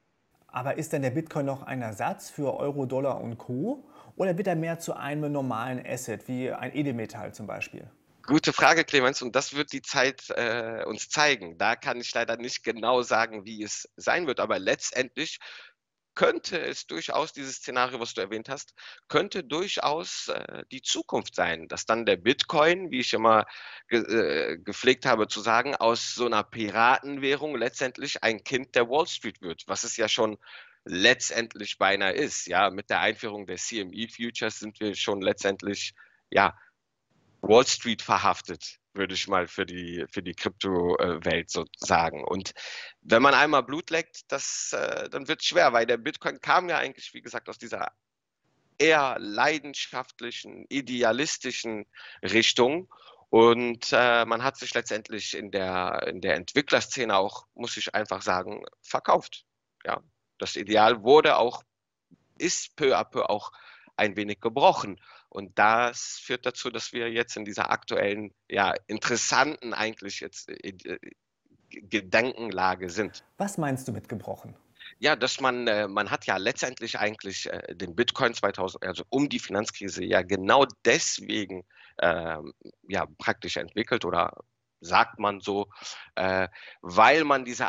Aber 0.48 0.78
ist 0.78 0.94
denn 0.94 1.02
der 1.02 1.10
Bitcoin 1.10 1.48
noch 1.48 1.64
ein 1.64 1.82
Ersatz 1.82 2.30
für 2.30 2.56
Euro, 2.56 2.86
Dollar 2.86 3.20
und 3.20 3.40
Co? 3.40 3.88
Oder 4.16 4.38
wird 4.38 4.48
er 4.48 4.56
mehr 4.56 4.78
zu 4.78 4.96
einem 4.96 5.32
normalen 5.32 5.84
Asset, 5.84 6.28
wie 6.28 6.52
ein 6.52 6.76
Edelmetall 6.76 7.34
zum 7.34 7.48
Beispiel? 7.48 7.90
Gute 8.26 8.54
Frage, 8.54 8.86
Clemens, 8.86 9.22
und 9.22 9.36
das 9.36 9.54
wird 9.54 9.74
die 9.74 9.82
Zeit 9.82 10.30
äh, 10.30 10.86
uns 10.86 11.10
zeigen. 11.10 11.58
Da 11.58 11.76
kann 11.76 12.00
ich 12.00 12.14
leider 12.14 12.38
nicht 12.38 12.64
genau 12.64 13.02
sagen, 13.02 13.44
wie 13.46 13.64
es 13.64 13.90
sein 13.98 14.28
wird, 14.28 14.40
aber 14.40 14.60
letztendlich 14.60 15.40
könnte 16.16 16.60
es 16.60 16.88
durchaus 16.88 17.34
dieses 17.34 17.56
Szenario, 17.58 18.00
was 18.00 18.14
du 18.14 18.22
erwähnt 18.22 18.50
hast, 18.50 18.74
könnte 19.08 19.44
durchaus 19.44 20.28
äh, 20.28 20.64
die 20.72 20.82
Zukunft 20.82 21.36
sein, 21.36 21.68
dass 21.68 21.86
dann 21.86 22.06
der 22.06 22.18
Bitcoin, 22.18 22.92
wie 22.92 23.00
ich 23.00 23.14
immer 23.14 23.46
ge 23.88 24.02
äh, 24.02 24.58
gepflegt 24.58 25.06
habe 25.06 25.28
zu 25.28 25.42
sagen, 25.42 25.76
aus 25.76 26.16
so 26.16 26.26
einer 26.26 26.44
Piratenwährung 26.44 27.56
letztendlich 27.56 28.24
ein 28.24 28.44
Kind 28.44 28.76
der 28.76 28.90
Wall 28.90 29.08
Street 29.08 29.42
wird, 29.42 29.64
was 29.68 29.84
es 29.84 29.98
ja 29.98 30.08
schon 30.08 30.38
letztendlich 30.86 31.78
beinahe 31.78 32.14
ist. 32.14 32.48
Ja, 32.48 32.70
mit 32.70 32.90
der 32.90 33.00
Einführung 33.00 33.46
der 33.46 33.58
CME 33.58 34.08
Futures 34.10 34.60
sind 34.60 34.80
wir 34.80 34.96
schon 34.96 35.22
letztendlich 35.22 35.94
ja 36.30 36.58
Wall 37.42 37.66
Street 37.66 38.02
verhaftet, 38.02 38.80
würde 38.94 39.14
ich 39.14 39.28
mal 39.28 39.48
für 39.48 39.66
die, 39.66 40.06
für 40.12 40.22
die 40.22 40.34
Kryptowelt 40.34 41.50
so 41.50 41.66
sagen. 41.78 42.24
Und 42.24 42.54
wenn 43.02 43.22
man 43.22 43.34
einmal 43.34 43.64
Blut 43.64 43.90
leckt, 43.90 44.32
das, 44.32 44.74
äh, 44.74 45.10
dann 45.10 45.28
wird 45.28 45.42
es 45.42 45.48
schwer, 45.48 45.74
weil 45.74 45.86
der 45.86 45.98
Bitcoin 45.98 46.40
kam 46.40 46.70
ja 46.70 46.78
eigentlich, 46.78 47.14
wie 47.14 47.22
gesagt, 47.22 47.50
aus 47.50 47.58
dieser 47.58 47.92
eher 48.78 49.18
leidenschaftlichen, 49.20 50.66
idealistischen 50.70 51.86
Richtung. 52.22 52.94
Und 53.30 53.90
äh, 53.92 54.26
man 54.26 54.44
hat 54.44 54.58
sich 54.58 54.74
letztendlich 54.74 55.36
in 55.36 55.50
der, 55.52 56.06
in 56.08 56.22
der 56.22 56.36
Entwicklerszene 56.36 57.16
auch, 57.16 57.48
muss 57.56 57.78
ich 57.78 57.96
einfach 57.96 58.22
sagen, 58.22 58.64
verkauft. 58.82 59.46
Ja, 59.86 60.02
das 60.38 60.56
Ideal 60.56 61.02
wurde 61.02 61.38
auch, 61.38 61.64
ist 62.38 62.76
peu 62.76 62.96
à 62.98 63.04
peu 63.04 63.24
auch 63.30 63.52
ein 63.96 64.16
wenig 64.16 64.40
gebrochen. 64.40 65.00
Und 65.30 65.58
das 65.58 66.20
führt 66.24 66.46
dazu, 66.46 66.70
dass 66.70 66.94
wir 66.94 67.12
jetzt 67.12 67.38
in 67.38 67.46
dieser 67.46 67.72
aktuellen, 67.72 68.34
ja, 68.50 68.74
interessanten 68.88 69.74
eigentlich 69.74 70.20
jetzt 70.20 70.50
äh, 70.50 70.70
äh, 70.70 71.00
Gedankenlage 71.70 72.90
sind. 72.90 73.24
Was 73.38 73.58
meinst 73.58 73.88
du 73.88 73.92
mit 73.92 74.10
gebrochen? 74.10 74.56
Ja, 75.00 75.16
dass 75.16 75.40
man, 75.40 75.68
äh, 75.68 75.88
man 75.88 76.12
hat 76.12 76.26
ja 76.26 76.38
letztendlich 76.38 77.00
eigentlich 77.00 77.52
äh, 77.52 77.76
den 77.76 77.96
Bitcoin 77.96 78.34
2000, 78.34 78.86
also 78.86 79.04
um 79.10 79.28
die 79.28 79.40
Finanzkrise 79.40 80.04
ja 80.04 80.22
genau 80.22 80.66
deswegen 80.86 81.66
ähm, 82.00 82.54
ja 82.88 83.06
praktisch 83.18 83.58
entwickelt 83.58 84.06
oder 84.06 84.34
sagt 84.84 85.20
man 85.20 85.40
so, 85.40 85.68
äh, 86.16 86.48
weil 86.82 87.24
man 87.24 87.46
diese 87.46 87.68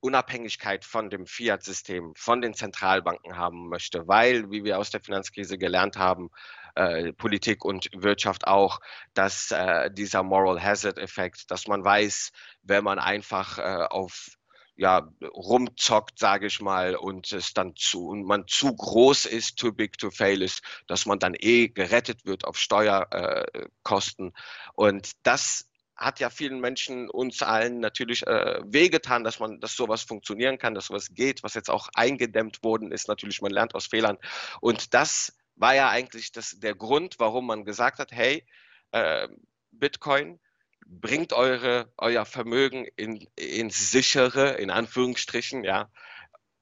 Unabhängigkeit 0.00 0.84
von 0.84 1.10
dem 1.10 1.26
Fiat-System, 1.26 2.12
von 2.16 2.40
den 2.40 2.54
Zentralbanken 2.54 3.36
haben 3.36 3.68
möchte, 3.68 4.08
weil, 4.08 4.50
wie 4.50 4.64
wir 4.64 4.78
aus 4.78 4.90
der 4.90 5.00
Finanzkrise 5.00 5.58
gelernt 5.58 5.96
haben, 5.96 6.30
äh, 6.74 7.12
Politik 7.12 7.64
und 7.64 7.88
Wirtschaft 7.94 8.46
auch, 8.46 8.80
dass 9.14 9.50
äh, 9.50 9.90
dieser 9.90 10.22
Moral 10.22 10.62
Hazard-Effekt, 10.62 11.50
dass 11.50 11.66
man 11.66 11.84
weiß, 11.84 12.32
wenn 12.62 12.84
man 12.84 12.98
einfach 12.98 13.58
äh, 13.58 13.86
auf 13.88 14.36
ja, 14.76 15.08
rumzockt, 15.22 16.18
sage 16.18 16.46
ich 16.46 16.60
mal, 16.60 16.96
und 16.96 17.32
es 17.32 17.54
dann 17.54 17.74
zu 17.76 18.08
und 18.08 18.24
man 18.24 18.46
zu 18.46 18.76
groß 18.76 19.24
ist, 19.24 19.58
too 19.58 19.72
big 19.72 19.96
to 19.96 20.10
fail 20.10 20.42
ist, 20.42 20.62
dass 20.86 21.06
man 21.06 21.18
dann 21.18 21.34
eh 21.34 21.68
gerettet 21.68 22.26
wird 22.26 22.44
auf 22.44 22.58
Steuerkosten. 22.58 24.28
Äh, 24.28 24.32
und 24.74 25.12
das 25.22 25.66
hat 25.96 26.20
ja 26.20 26.30
vielen 26.30 26.60
Menschen, 26.60 27.08
uns 27.08 27.42
allen 27.42 27.80
natürlich 27.80 28.26
äh, 28.26 28.60
wehgetan, 28.64 29.24
dass 29.24 29.38
man, 29.40 29.60
dass 29.60 29.74
sowas 29.74 30.02
funktionieren 30.02 30.58
kann, 30.58 30.74
dass 30.74 30.86
sowas 30.86 31.14
geht, 31.14 31.42
was 31.42 31.54
jetzt 31.54 31.70
auch 31.70 31.88
eingedämmt 31.94 32.62
worden 32.62 32.92
ist. 32.92 33.08
Natürlich, 33.08 33.40
man 33.40 33.52
lernt 33.52 33.74
aus 33.74 33.86
Fehlern. 33.86 34.18
Und 34.60 34.92
das 34.94 35.36
war 35.54 35.74
ja 35.74 35.88
eigentlich 35.88 36.32
das, 36.32 36.58
der 36.58 36.74
Grund, 36.74 37.16
warum 37.18 37.46
man 37.46 37.64
gesagt 37.64 37.98
hat, 37.98 38.12
hey, 38.12 38.46
äh, 38.92 39.28
Bitcoin 39.70 40.38
bringt 40.86 41.32
eure, 41.32 41.92
euer 41.96 42.26
Vermögen 42.26 42.86
in, 42.96 43.26
ins 43.34 43.90
sichere, 43.90 44.52
in 44.52 44.70
Anführungsstrichen, 44.70 45.64
ja, 45.64 45.90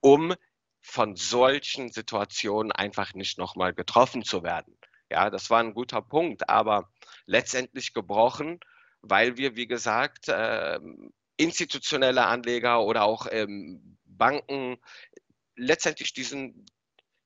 um 0.01 0.35
von 0.81 1.17
solchen 1.17 1.91
Situationen 1.91 2.71
einfach 2.71 3.15
nicht 3.15 3.39
nochmal 3.39 3.75
getroffen 3.75 4.23
zu 4.23 4.43
werden. 4.43 4.79
Ja, 5.11 5.31
das 5.31 5.51
war 5.51 5.61
ein 5.61 5.75
guter 5.75 6.03
Punkt, 6.03 6.49
aber 6.49 6.91
letztendlich 7.27 7.95
gebrochen, 7.95 8.61
weil 9.05 9.37
wir, 9.37 9.57
wie 9.57 9.67
gesagt, 9.67 10.29
äh, 10.29 10.79
institutionelle 11.37 12.27
Anleger 12.27 12.83
oder 12.83 13.05
auch 13.05 13.27
ähm, 13.31 13.99
Banken 14.05 14.79
letztendlich 15.57 16.13
diesen 16.13 16.67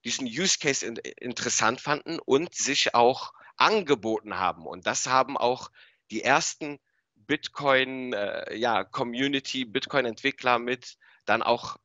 diesen 0.04 0.26
Use 0.26 0.58
Case 0.58 0.87
in, 0.87 0.97
interessant 0.97 1.80
fanden 1.80 2.18
und 2.18 2.54
sich 2.54 2.94
auch 2.94 3.32
angeboten 3.56 4.38
haben. 4.38 4.66
Und 4.66 4.87
das 4.87 5.06
haben 5.06 5.37
auch 5.37 5.70
die 6.11 6.23
ersten 6.23 6.78
Bitcoin, 7.16 8.12
äh, 8.12 8.54
ja, 8.56 8.85
Community, 8.85 9.64
Bitcoin-Entwickler 9.64 10.58
mit 10.58 10.97
dann 11.25 11.42
auch 11.42 11.76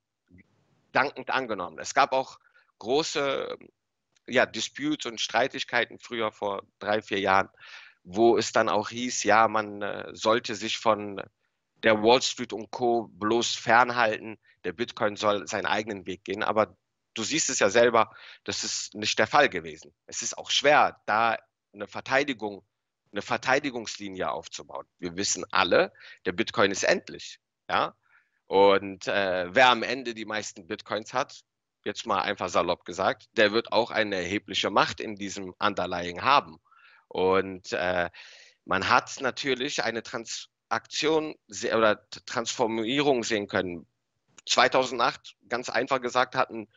dankend 0.91 1.31
angenommen. 1.31 1.79
Es 1.79 1.93
gab 1.93 2.13
auch 2.13 2.39
große 2.79 3.57
ja, 4.27 4.45
Disputes 4.45 5.05
und 5.05 5.19
Streitigkeiten 5.19 5.99
früher 5.99 6.31
vor 6.31 6.63
drei, 6.79 7.01
vier 7.01 7.19
Jahren, 7.19 7.49
wo 8.03 8.37
es 8.37 8.51
dann 8.51 8.69
auch 8.69 8.89
hieß, 8.89 9.23
ja, 9.23 9.47
man 9.47 9.81
äh, 9.81 10.09
sollte 10.13 10.55
sich 10.55 10.77
von 10.77 11.21
der 11.83 12.01
Wall 12.01 12.21
Street 12.21 12.53
und 12.53 12.71
Co. 12.71 13.07
bloß 13.13 13.55
fernhalten. 13.55 14.37
Der 14.63 14.73
Bitcoin 14.73 15.15
soll 15.15 15.47
seinen 15.47 15.65
eigenen 15.65 16.05
Weg 16.05 16.23
gehen. 16.23 16.43
Aber 16.43 16.75
du 17.13 17.23
siehst 17.23 17.49
es 17.49 17.59
ja 17.59 17.69
selber, 17.69 18.13
das 18.43 18.63
ist 18.63 18.93
nicht 18.95 19.19
der 19.19 19.27
Fall 19.27 19.49
gewesen. 19.49 19.93
Es 20.05 20.21
ist 20.21 20.37
auch 20.37 20.49
schwer, 20.49 21.01
da 21.05 21.37
eine 21.73 21.87
Verteidigung, 21.87 22.65
eine 23.11 23.21
Verteidigungslinie 23.21 24.31
aufzubauen. 24.31 24.85
Wir 24.99 25.15
wissen 25.17 25.45
alle, 25.51 25.91
der 26.25 26.31
Bitcoin 26.31 26.71
ist 26.71 26.83
endlich. 26.83 27.39
Ja? 27.69 27.95
Und 28.47 29.07
äh, 29.07 29.53
wer 29.53 29.69
am 29.69 29.83
Ende 29.83 30.13
die 30.13 30.25
meisten 30.25 30.67
Bitcoins 30.67 31.13
hat, 31.13 31.41
jetzt 31.85 32.05
mal 32.05 32.21
einfach 32.21 32.49
salopp 32.49 32.85
gesagt, 32.85 33.27
der 33.33 33.51
wird 33.51 33.71
auch 33.71 33.91
eine 33.91 34.15
erhebliche 34.15 34.69
Macht 34.69 34.99
in 34.99 35.15
diesem 35.15 35.53
Underlying 35.59 36.21
haben. 36.21 36.59
Und 37.13 37.71
äh, 37.73 38.09
man 38.65 38.89
hat 38.89 39.21
natürlich 39.21 39.83
eine 39.83 40.01
Transaktion 40.01 41.35
oder 41.73 42.09
Transformierung 42.25 43.23
sehen 43.23 43.47
können. 43.47 43.85
2008, 44.47 45.35
ganz 45.47 45.69
einfach 45.69 46.01
gesagt, 46.01 46.35
hatten 46.35 46.67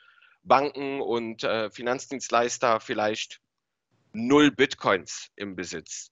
Banken 0.42 1.00
und 1.00 1.42
äh, 1.42 1.70
Finanzdienstleister 1.70 2.80
vielleicht 2.80 3.40
null 4.12 4.50
Bitcoins 4.50 5.30
im 5.36 5.56
Besitz. 5.56 6.10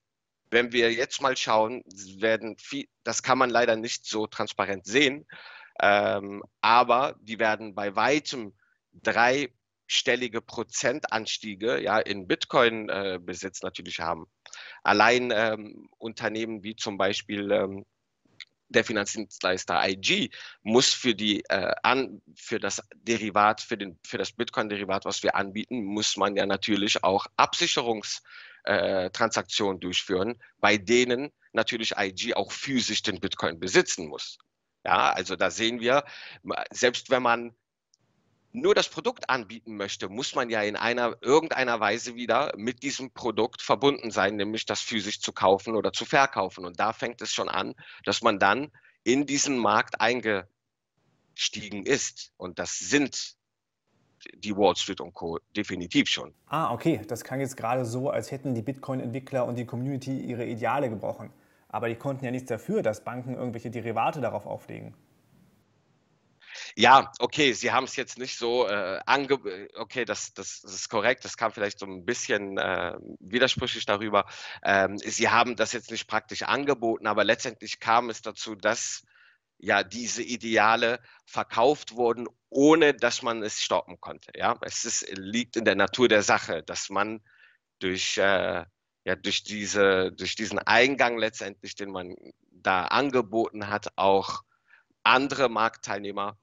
Wenn 0.51 0.73
wir 0.73 0.91
jetzt 0.93 1.21
mal 1.21 1.37
schauen, 1.37 1.85
werden 2.19 2.57
viel, 2.57 2.89
das 3.03 3.23
kann 3.23 3.39
man 3.39 3.51
leider 3.51 3.77
nicht 3.77 4.07
so 4.07 4.27
transparent 4.27 4.87
sehen, 4.87 5.27
ähm, 5.81 6.43
aber 6.63 7.17
die 7.21 7.39
werden 7.39 7.75
bei 7.75 7.95
weitem 7.95 8.55
dreistellige 9.95 10.41
Prozentanstiege 10.41 11.81
ja, 11.81 12.01
in 12.01 12.27
Bitcoin-Besitz 12.27 13.63
äh, 13.63 13.67
natürlich 13.67 14.01
haben. 14.01 14.27
Allein 14.83 15.33
ähm, 15.35 15.89
Unternehmen 15.99 16.65
wie 16.65 16.77
zum 16.77 16.99
Beispiel 16.99 17.51
ähm, 17.53 17.87
der 18.69 18.85
Finanzdienstleister 18.85 19.89
IG 19.89 20.31
muss 20.63 20.93
für 20.93 21.15
die 21.15 21.43
äh, 21.49 21.73
an 21.83 22.21
für 22.35 22.59
das 22.59 22.83
Derivat 22.95 23.61
für 23.61 23.79
den 23.79 24.01
für 24.05 24.19
das 24.19 24.33
Bitcoin 24.33 24.69
Derivat, 24.69 25.05
was 25.05 25.23
wir 25.23 25.37
anbieten, 25.37 25.85
muss 25.85 26.17
man 26.17 26.35
ja 26.35 26.45
natürlich 26.47 27.05
auch 27.05 27.27
Absicherungstransaktionen 27.37 29.77
äh, 29.77 29.81
durchführen, 29.81 30.43
bei 30.59 30.77
denen 30.77 31.31
natürlich 31.53 31.93
IG 31.97 32.35
auch 32.35 32.51
physisch 32.51 33.03
den 33.03 33.21
Bitcoin 33.21 33.61
besitzen 33.61 34.09
muss. 34.09 34.39
Ja, 34.85 35.13
also 35.13 35.37
da 35.37 35.51
sehen 35.51 35.79
wir, 35.81 36.05
selbst 36.71 37.11
wenn 37.11 37.23
man 37.23 37.55
nur 38.55 38.75
das 38.75 38.89
Produkt 38.89 39.29
anbieten 39.29 39.77
möchte, 39.77 40.09
muss 40.09 40.37
man 40.37 40.49
ja 40.49 40.63
in 40.63 40.77
einer 40.77 41.17
irgendeiner 41.21 41.81
Weise 41.81 42.15
wieder 42.15 42.53
mit 42.57 42.85
diesem 42.85 43.11
Produkt 43.11 43.61
verbunden 43.61 44.13
sein, 44.13 44.37
nämlich 44.37 44.65
das 44.65 44.81
physisch 44.81 45.21
zu 45.21 45.33
kaufen 45.33 45.75
oder 45.75 45.93
zu 45.93 46.05
verkaufen. 46.05 46.65
Und 46.65 46.79
da 46.79 46.93
fängt 46.93 47.21
es 47.21 47.33
schon 47.33 47.49
an, 47.49 47.75
dass 48.05 48.23
man 48.23 48.39
dann 48.39 48.71
in 49.03 49.27
diesen 49.27 49.59
Markt 49.59 50.01
eingestiegen 50.01 51.85
ist. 51.85 52.33
Und 52.37 52.61
das 52.61 52.79
sind 52.79 53.35
die 54.37 54.53
Wall 54.53 54.77
Street 54.77 55.01
und 55.01 55.13
Co. 55.13 55.39
definitiv 55.57 56.09
schon. 56.09 56.33
Ah, 56.47 56.73
okay. 56.73 57.03
Das 57.09 57.25
klang 57.25 57.41
jetzt 57.41 57.57
gerade 57.57 57.85
so, 57.85 58.09
als 58.09 58.31
hätten 58.31 58.55
die 58.55 58.63
Bitcoin-Entwickler 58.63 59.45
und 59.47 59.57
die 59.57 59.67
Community 59.67 60.17
ihre 60.17 60.47
Ideale 60.47 60.89
gebrochen. 60.89 61.31
Aber 61.69 61.89
die 61.89 61.97
konnten 61.97 62.25
ja 62.25 62.31
nichts 62.31 62.49
dafür, 62.49 62.83
dass 62.83 63.03
Banken 63.03 63.35
irgendwelche 63.35 63.73
Derivate 63.73 64.21
darauf 64.21 64.47
auflegen. 64.47 64.95
Ja, 66.77 67.13
okay, 67.21 67.53
Sie 67.53 67.71
haben 67.71 67.85
es 67.85 67.95
jetzt 67.95 68.19
nicht 68.19 68.37
so 68.37 68.67
äh, 68.67 68.99
ange... 69.07 69.39
Okay, 69.77 70.05
das, 70.05 70.35
das, 70.35 70.61
das, 70.61 70.75
ist 70.75 70.89
korrekt. 70.89 71.25
Das 71.25 71.37
kam 71.37 71.53
vielleicht 71.53 71.79
so 71.79 71.87
ein 71.87 72.05
bisschen 72.05 72.59
äh, 72.59 72.97
widersprüchlich 73.21 73.87
darüber. 73.87 74.27
Ähm, 74.65 74.99
Sie 74.99 75.29
haben 75.29 75.55
das 75.55 75.73
jetzt 75.73 75.93
nicht 75.93 76.09
praktisch 76.09 76.43
angeboten, 76.43 77.07
aber 77.07 77.23
letztendlich 77.23 77.79
kam 77.79 78.11
es 78.11 78.23
dazu, 78.23 78.57
dass 78.57 79.05
ja 79.59 79.85
diese 79.85 80.23
Ideale 80.23 81.01
verkauft 81.27 81.93
wurden, 81.95 82.27
ohne 82.51 82.93
dass 82.93 83.23
man 83.23 83.43
es 83.45 83.63
stoppen 83.63 84.01
konnte. 84.01 84.33
Ja, 84.37 84.59
es 84.63 84.85
ist, 84.85 85.07
liegt 85.17 85.57
in 85.57 85.65
der 85.65 85.77
Natur 85.77 86.09
der 86.09 86.23
Sache, 86.23 86.65
dass 86.65 86.91
man 86.91 87.21
durch 87.79 88.19
äh, 88.19 88.65
ja 89.05 89.17
durch 89.17 89.45
diese, 89.45 90.13
durch 90.13 90.35
diesen 90.35 90.59
Eingang 90.59 91.19
letztendlich, 91.19 91.75
den 91.77 91.91
man 91.91 92.17
da 92.51 92.87
angeboten 92.87 93.69
hat, 93.69 93.93
auch 93.97 94.43
andere 95.03 95.49
Marktteilnehmer 95.49 96.39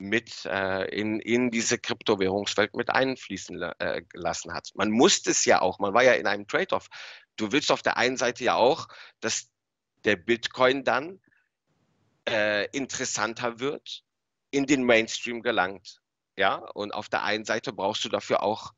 mit 0.00 0.46
äh, 0.46 0.84
in, 0.86 1.20
in 1.20 1.50
diese 1.50 1.78
Kryptowährungswelt 1.78 2.74
mit 2.74 2.88
einfließen 2.88 3.62
äh, 3.78 4.02
gelassen 4.08 4.54
hat. 4.54 4.70
Man 4.74 4.90
musste 4.90 5.30
es 5.30 5.44
ja 5.44 5.60
auch, 5.60 5.78
man 5.78 5.92
war 5.92 6.02
ja 6.02 6.14
in 6.14 6.26
einem 6.26 6.48
Trade-off. 6.48 6.88
Du 7.36 7.52
willst 7.52 7.70
auf 7.70 7.82
der 7.82 7.98
einen 7.98 8.16
Seite 8.16 8.42
ja 8.42 8.54
auch, 8.54 8.88
dass 9.20 9.50
der 10.04 10.16
Bitcoin 10.16 10.84
dann 10.84 11.20
äh, 12.26 12.66
interessanter 12.70 13.60
wird, 13.60 14.02
in 14.50 14.64
den 14.64 14.84
Mainstream 14.84 15.42
gelangt. 15.42 16.00
Ja, 16.36 16.54
und 16.54 16.94
auf 16.94 17.10
der 17.10 17.22
einen 17.22 17.44
Seite 17.44 17.72
brauchst 17.72 18.02
du 18.04 18.08
dafür 18.08 18.42
auch 18.42 18.72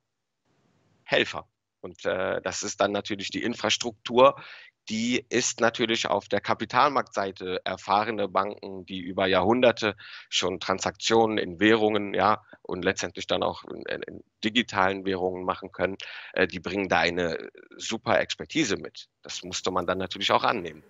Helfer. 1.05 1.49
Und 1.81 2.05
äh, 2.05 2.43
das 2.43 2.65
ist 2.65 2.81
dann 2.81 2.91
natürlich 2.91 3.31
die 3.31 3.45
Infrastruktur, 3.45 4.43
die 4.89 5.25
ist 5.29 5.61
natürlich 5.61 6.09
auf 6.09 6.29
der 6.29 6.41
Kapitalmarktseite 6.41 7.61
erfahrene 7.65 8.29
Banken, 8.29 8.85
die 8.85 8.99
über 8.99 9.27
Jahrhunderte 9.27 9.97
schon 10.29 10.61
Transaktionen 10.61 11.39
in 11.39 11.61
Währungen, 11.61 12.15
ja, 12.15 12.43
und 12.63 12.85
letztendlich 12.85 13.27
dann 13.27 13.43
auch 13.43 13.65
in, 13.65 14.03
in 14.03 14.25
digitalen 14.45 15.05
Währungen 15.05 15.45
machen 15.45 15.73
können, 15.73 15.97
äh, 16.33 16.47
die 16.47 16.61
bringen 16.61 16.89
da 16.89 16.99
eine 16.99 17.51
super 17.77 18.21
Expertise 18.21 18.77
mit. 18.77 19.09
Das 19.23 19.43
musste 19.43 19.71
man 19.71 19.87
dann 19.87 19.99
natürlich 19.99 20.33
auch 20.33 20.45
annehmen. 20.45 20.83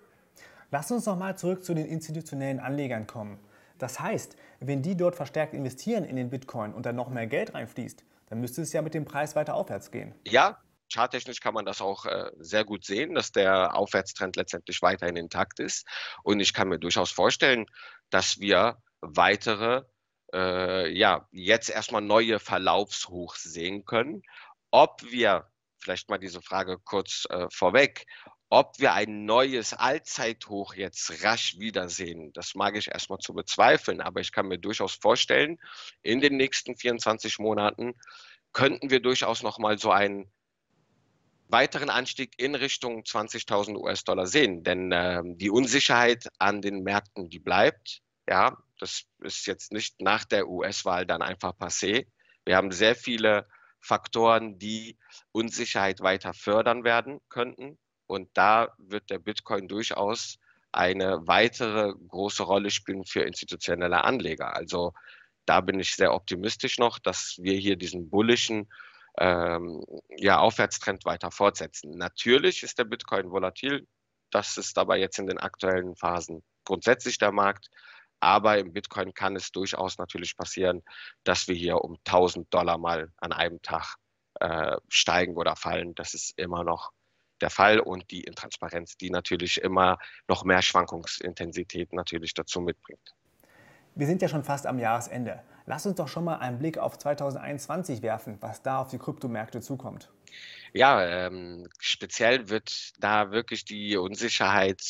Lass 0.71 0.91
uns 0.91 1.05
noch 1.05 1.17
mal 1.17 1.37
zurück 1.37 1.63
zu 1.63 1.73
den 1.73 1.85
institutionellen 1.85 2.59
Anlegern 2.59 3.05
kommen. 3.05 3.39
Das 3.77 3.99
heißt, 3.99 4.35
wenn 4.59 4.81
die 4.81 4.95
dort 4.95 5.15
verstärkt 5.15 5.53
investieren 5.53 6.03
in 6.03 6.15
den 6.15 6.29
Bitcoin 6.29 6.73
und 6.73 6.85
dann 6.85 6.95
noch 6.95 7.09
mehr 7.09 7.27
Geld 7.27 7.53
reinfließt, 7.53 8.03
dann 8.29 8.39
müsste 8.39 8.61
es 8.61 8.73
ja 8.73 8.81
mit 8.81 8.93
dem 8.93 9.05
Preis 9.05 9.35
weiter 9.35 9.53
aufwärts 9.53 9.91
gehen. 9.91 10.15
Ja, 10.25 10.57
charttechnisch 10.91 11.39
kann 11.39 11.53
man 11.53 11.65
das 11.65 11.81
auch 11.81 12.05
äh, 12.05 12.31
sehr 12.37 12.65
gut 12.65 12.85
sehen, 12.85 13.15
dass 13.15 13.31
der 13.31 13.75
Aufwärtstrend 13.75 14.35
letztendlich 14.35 14.81
weiterhin 14.81 15.15
intakt 15.15 15.59
ist. 15.59 15.87
Und 16.23 16.39
ich 16.39 16.53
kann 16.53 16.69
mir 16.69 16.79
durchaus 16.79 17.11
vorstellen, 17.11 17.65
dass 18.09 18.39
wir 18.39 18.77
weitere, 19.01 19.83
äh, 20.33 20.89
ja, 20.91 21.27
jetzt 21.31 21.69
erstmal 21.69 22.01
neue 22.01 22.39
Verlaufshochs 22.39 23.43
sehen 23.43 23.85
können. 23.85 24.21
Ob 24.71 25.01
wir, 25.03 25.47
vielleicht 25.79 26.09
mal 26.09 26.17
diese 26.17 26.41
Frage 26.41 26.77
kurz 26.79 27.25
äh, 27.29 27.47
vorweg, 27.51 28.05
ob 28.49 28.77
wir 28.77 28.93
ein 28.93 29.25
neues 29.25 29.73
Allzeithoch 29.73 30.75
jetzt 30.75 31.23
rasch 31.23 31.57
wiedersehen, 31.57 32.31
das 32.33 32.53
mag 32.53 32.77
ich 32.77 32.87
erstmal 32.89 33.17
zu 33.17 33.33
bezweifeln, 33.33 33.99
aber 33.99 34.19
ich 34.21 34.31
kann 34.31 34.47
mir 34.47 34.59
durchaus 34.59 34.93
vorstellen, 34.93 35.57
in 36.03 36.21
den 36.21 36.37
nächsten 36.37 36.77
24 36.77 37.39
Monaten 37.39 37.95
könnten 38.51 38.91
wir 38.91 39.01
durchaus 39.01 39.41
nochmal 39.41 39.79
so 39.79 39.91
einen 39.91 40.31
weiteren 41.47 41.89
Anstieg 41.89 42.33
in 42.37 42.55
Richtung 42.55 43.01
20.000 43.03 43.75
US-Dollar 43.77 44.27
sehen. 44.27 44.63
Denn 44.63 44.91
äh, 44.91 45.21
die 45.23 45.49
Unsicherheit 45.49 46.27
an 46.39 46.61
den 46.61 46.83
Märkten, 46.83 47.29
die 47.29 47.39
bleibt. 47.39 48.01
Ja, 48.27 48.57
das 48.79 49.03
ist 49.21 49.45
jetzt 49.47 49.71
nicht 49.71 50.01
nach 50.01 50.23
der 50.25 50.47
US-Wahl 50.47 51.05
dann 51.05 51.21
einfach 51.21 51.53
passé. 51.53 52.07
Wir 52.45 52.55
haben 52.55 52.71
sehr 52.71 52.95
viele 52.95 53.47
Faktoren, 53.79 54.57
die 54.57 54.97
Unsicherheit 55.31 55.99
weiter 56.01 56.33
fördern 56.33 56.83
werden 56.83 57.19
könnten. 57.29 57.77
Und 58.07 58.29
da 58.33 58.69
wird 58.77 59.09
der 59.09 59.19
Bitcoin 59.19 59.67
durchaus 59.67 60.37
eine 60.71 61.27
weitere 61.27 61.93
große 62.07 62.43
Rolle 62.43 62.71
spielen 62.71 63.05
für 63.05 63.21
institutionelle 63.21 64.03
Anleger. 64.03 64.55
Also 64.55 64.93
da 65.45 65.61
bin 65.61 65.79
ich 65.79 65.95
sehr 65.95 66.13
optimistisch 66.13 66.77
noch, 66.79 66.99
dass 66.99 67.37
wir 67.39 67.57
hier 67.57 67.75
diesen 67.75 68.09
bullischen 68.09 68.69
ähm, 69.19 69.83
ja, 70.17 70.39
Aufwärtstrend 70.39 71.05
weiter 71.05 71.31
fortsetzen. 71.31 71.97
Natürlich 71.97 72.63
ist 72.63 72.79
der 72.79 72.85
Bitcoin 72.85 73.31
volatil. 73.31 73.87
Das 74.31 74.57
ist 74.57 74.77
aber 74.77 74.97
jetzt 74.97 75.19
in 75.19 75.27
den 75.27 75.39
aktuellen 75.39 75.95
Phasen 75.95 76.43
grundsätzlich 76.65 77.17
der 77.17 77.31
Markt. 77.31 77.69
Aber 78.19 78.57
im 78.57 78.73
Bitcoin 78.73 79.13
kann 79.13 79.35
es 79.35 79.51
durchaus 79.51 79.97
natürlich 79.97 80.37
passieren, 80.37 80.81
dass 81.23 81.47
wir 81.47 81.55
hier 81.55 81.81
um 81.83 81.97
1000 82.05 82.51
Dollar 82.53 82.77
mal 82.77 83.11
an 83.17 83.33
einem 83.33 83.61
Tag 83.61 83.97
äh, 84.39 84.77
steigen 84.87 85.35
oder 85.35 85.55
fallen. 85.55 85.93
Das 85.95 86.13
ist 86.13 86.33
immer 86.37 86.63
noch 86.63 86.91
der 87.41 87.49
Fall 87.49 87.79
und 87.79 88.09
die 88.11 88.23
Intransparenz, 88.23 88.95
die 88.97 89.09
natürlich 89.09 89.61
immer 89.61 89.97
noch 90.27 90.45
mehr 90.45 90.61
Schwankungsintensität 90.61 91.91
natürlich 91.91 92.33
dazu 92.33 92.61
mitbringt. 92.61 93.13
Wir 93.95 94.07
sind 94.07 94.21
ja 94.21 94.27
schon 94.27 94.43
fast 94.43 94.65
am 94.65 94.79
Jahresende. 94.79 95.41
Lass 95.65 95.85
uns 95.85 95.95
doch 95.95 96.07
schon 96.07 96.23
mal 96.23 96.37
einen 96.37 96.59
Blick 96.59 96.77
auf 96.77 96.97
2021 96.97 98.01
werfen, 98.01 98.37
was 98.41 98.61
da 98.61 98.79
auf 98.79 98.89
die 98.89 98.97
Kryptomärkte 98.97 99.61
zukommt. 99.61 100.11
Ja, 100.73 101.05
ähm, 101.05 101.67
speziell 101.79 102.49
wird 102.49 102.91
da 102.99 103.31
wirklich 103.31 103.63
die 103.63 103.95
Unsicherheit 103.95 104.81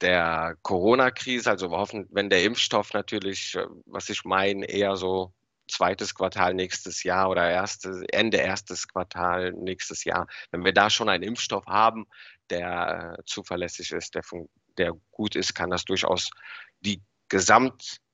der 0.00 0.56
Corona-Krise, 0.62 1.48
also 1.48 1.70
wir 1.70 1.78
hoffen, 1.78 2.08
wenn 2.10 2.28
der 2.28 2.42
Impfstoff 2.42 2.92
natürlich, 2.92 3.54
äh, 3.54 3.66
was 3.86 4.08
ich 4.08 4.24
meine, 4.24 4.66
eher 4.66 4.96
so 4.96 5.32
zweites 5.68 6.14
Quartal 6.14 6.54
nächstes 6.54 7.04
Jahr 7.04 7.30
oder 7.30 7.48
erste, 7.48 8.04
Ende 8.10 8.38
erstes 8.38 8.88
Quartal 8.88 9.52
nächstes 9.52 10.02
Jahr, 10.02 10.26
wenn 10.50 10.64
wir 10.64 10.72
da 10.72 10.90
schon 10.90 11.08
einen 11.08 11.22
Impfstoff 11.22 11.64
haben, 11.66 12.06
der 12.50 13.16
äh, 13.18 13.22
zuverlässig 13.24 13.92
ist, 13.92 14.16
der, 14.16 14.22
der 14.76 14.92
gut 15.12 15.36
ist, 15.36 15.54
kann 15.54 15.70
das 15.70 15.84
durchaus 15.84 16.30
die 16.80 17.00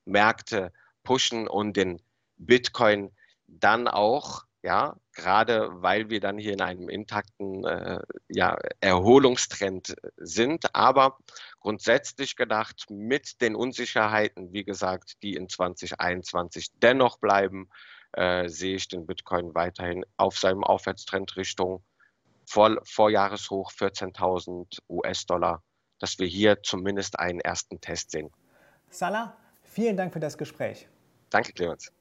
Gesamtmärkte 0.09 0.73
pushen 1.05 1.47
und 1.47 1.77
den 1.77 2.01
Bitcoin 2.37 3.13
dann 3.47 3.89
auch 3.89 4.45
ja, 4.65 4.97
gerade 5.15 5.69
weil 5.71 6.11
wir 6.11 6.19
dann 6.19 6.37
hier 6.37 6.53
in 6.53 6.61
einem 6.61 6.89
intakten 6.89 7.65
äh, 7.65 8.01
ja, 8.29 8.59
Erholungstrend 8.81 9.95
sind, 10.17 10.75
aber 10.75 11.17
grundsätzlich 11.61 12.35
gedacht 12.35 12.87
mit 12.91 13.41
den 13.41 13.55
Unsicherheiten, 13.55 14.53
wie 14.53 14.65
gesagt, 14.65 15.23
die 15.23 15.35
in 15.35 15.49
2021 15.49 16.73
dennoch 16.83 17.19
bleiben, 17.19 17.71
äh, 18.13 18.49
sehe 18.49 18.75
ich 18.75 18.89
den 18.89 19.07
Bitcoin 19.07 19.55
weiterhin 19.55 20.05
auf 20.17 20.37
seinem 20.37 20.65
Aufwärtstrend 20.65 21.37
Richtung 21.37 21.85
Vor 22.45 22.81
Vorjahreshoch 22.85 23.71
14.000 23.71 24.81
US-Dollar, 24.89 25.63
dass 26.01 26.19
wir 26.19 26.27
hier 26.27 26.65
zumindest 26.65 27.17
einen 27.17 27.41
ersten 27.41 27.81
Test 27.81 28.11
sehen. 28.11 28.33
Salah, 28.91 29.37
vielen 29.71 29.97
Dank 29.97 30.13
für 30.13 30.21
das 30.21 30.37
Gespräch. 30.37 30.89
Danke, 31.31 31.53
Clemens. 31.53 31.93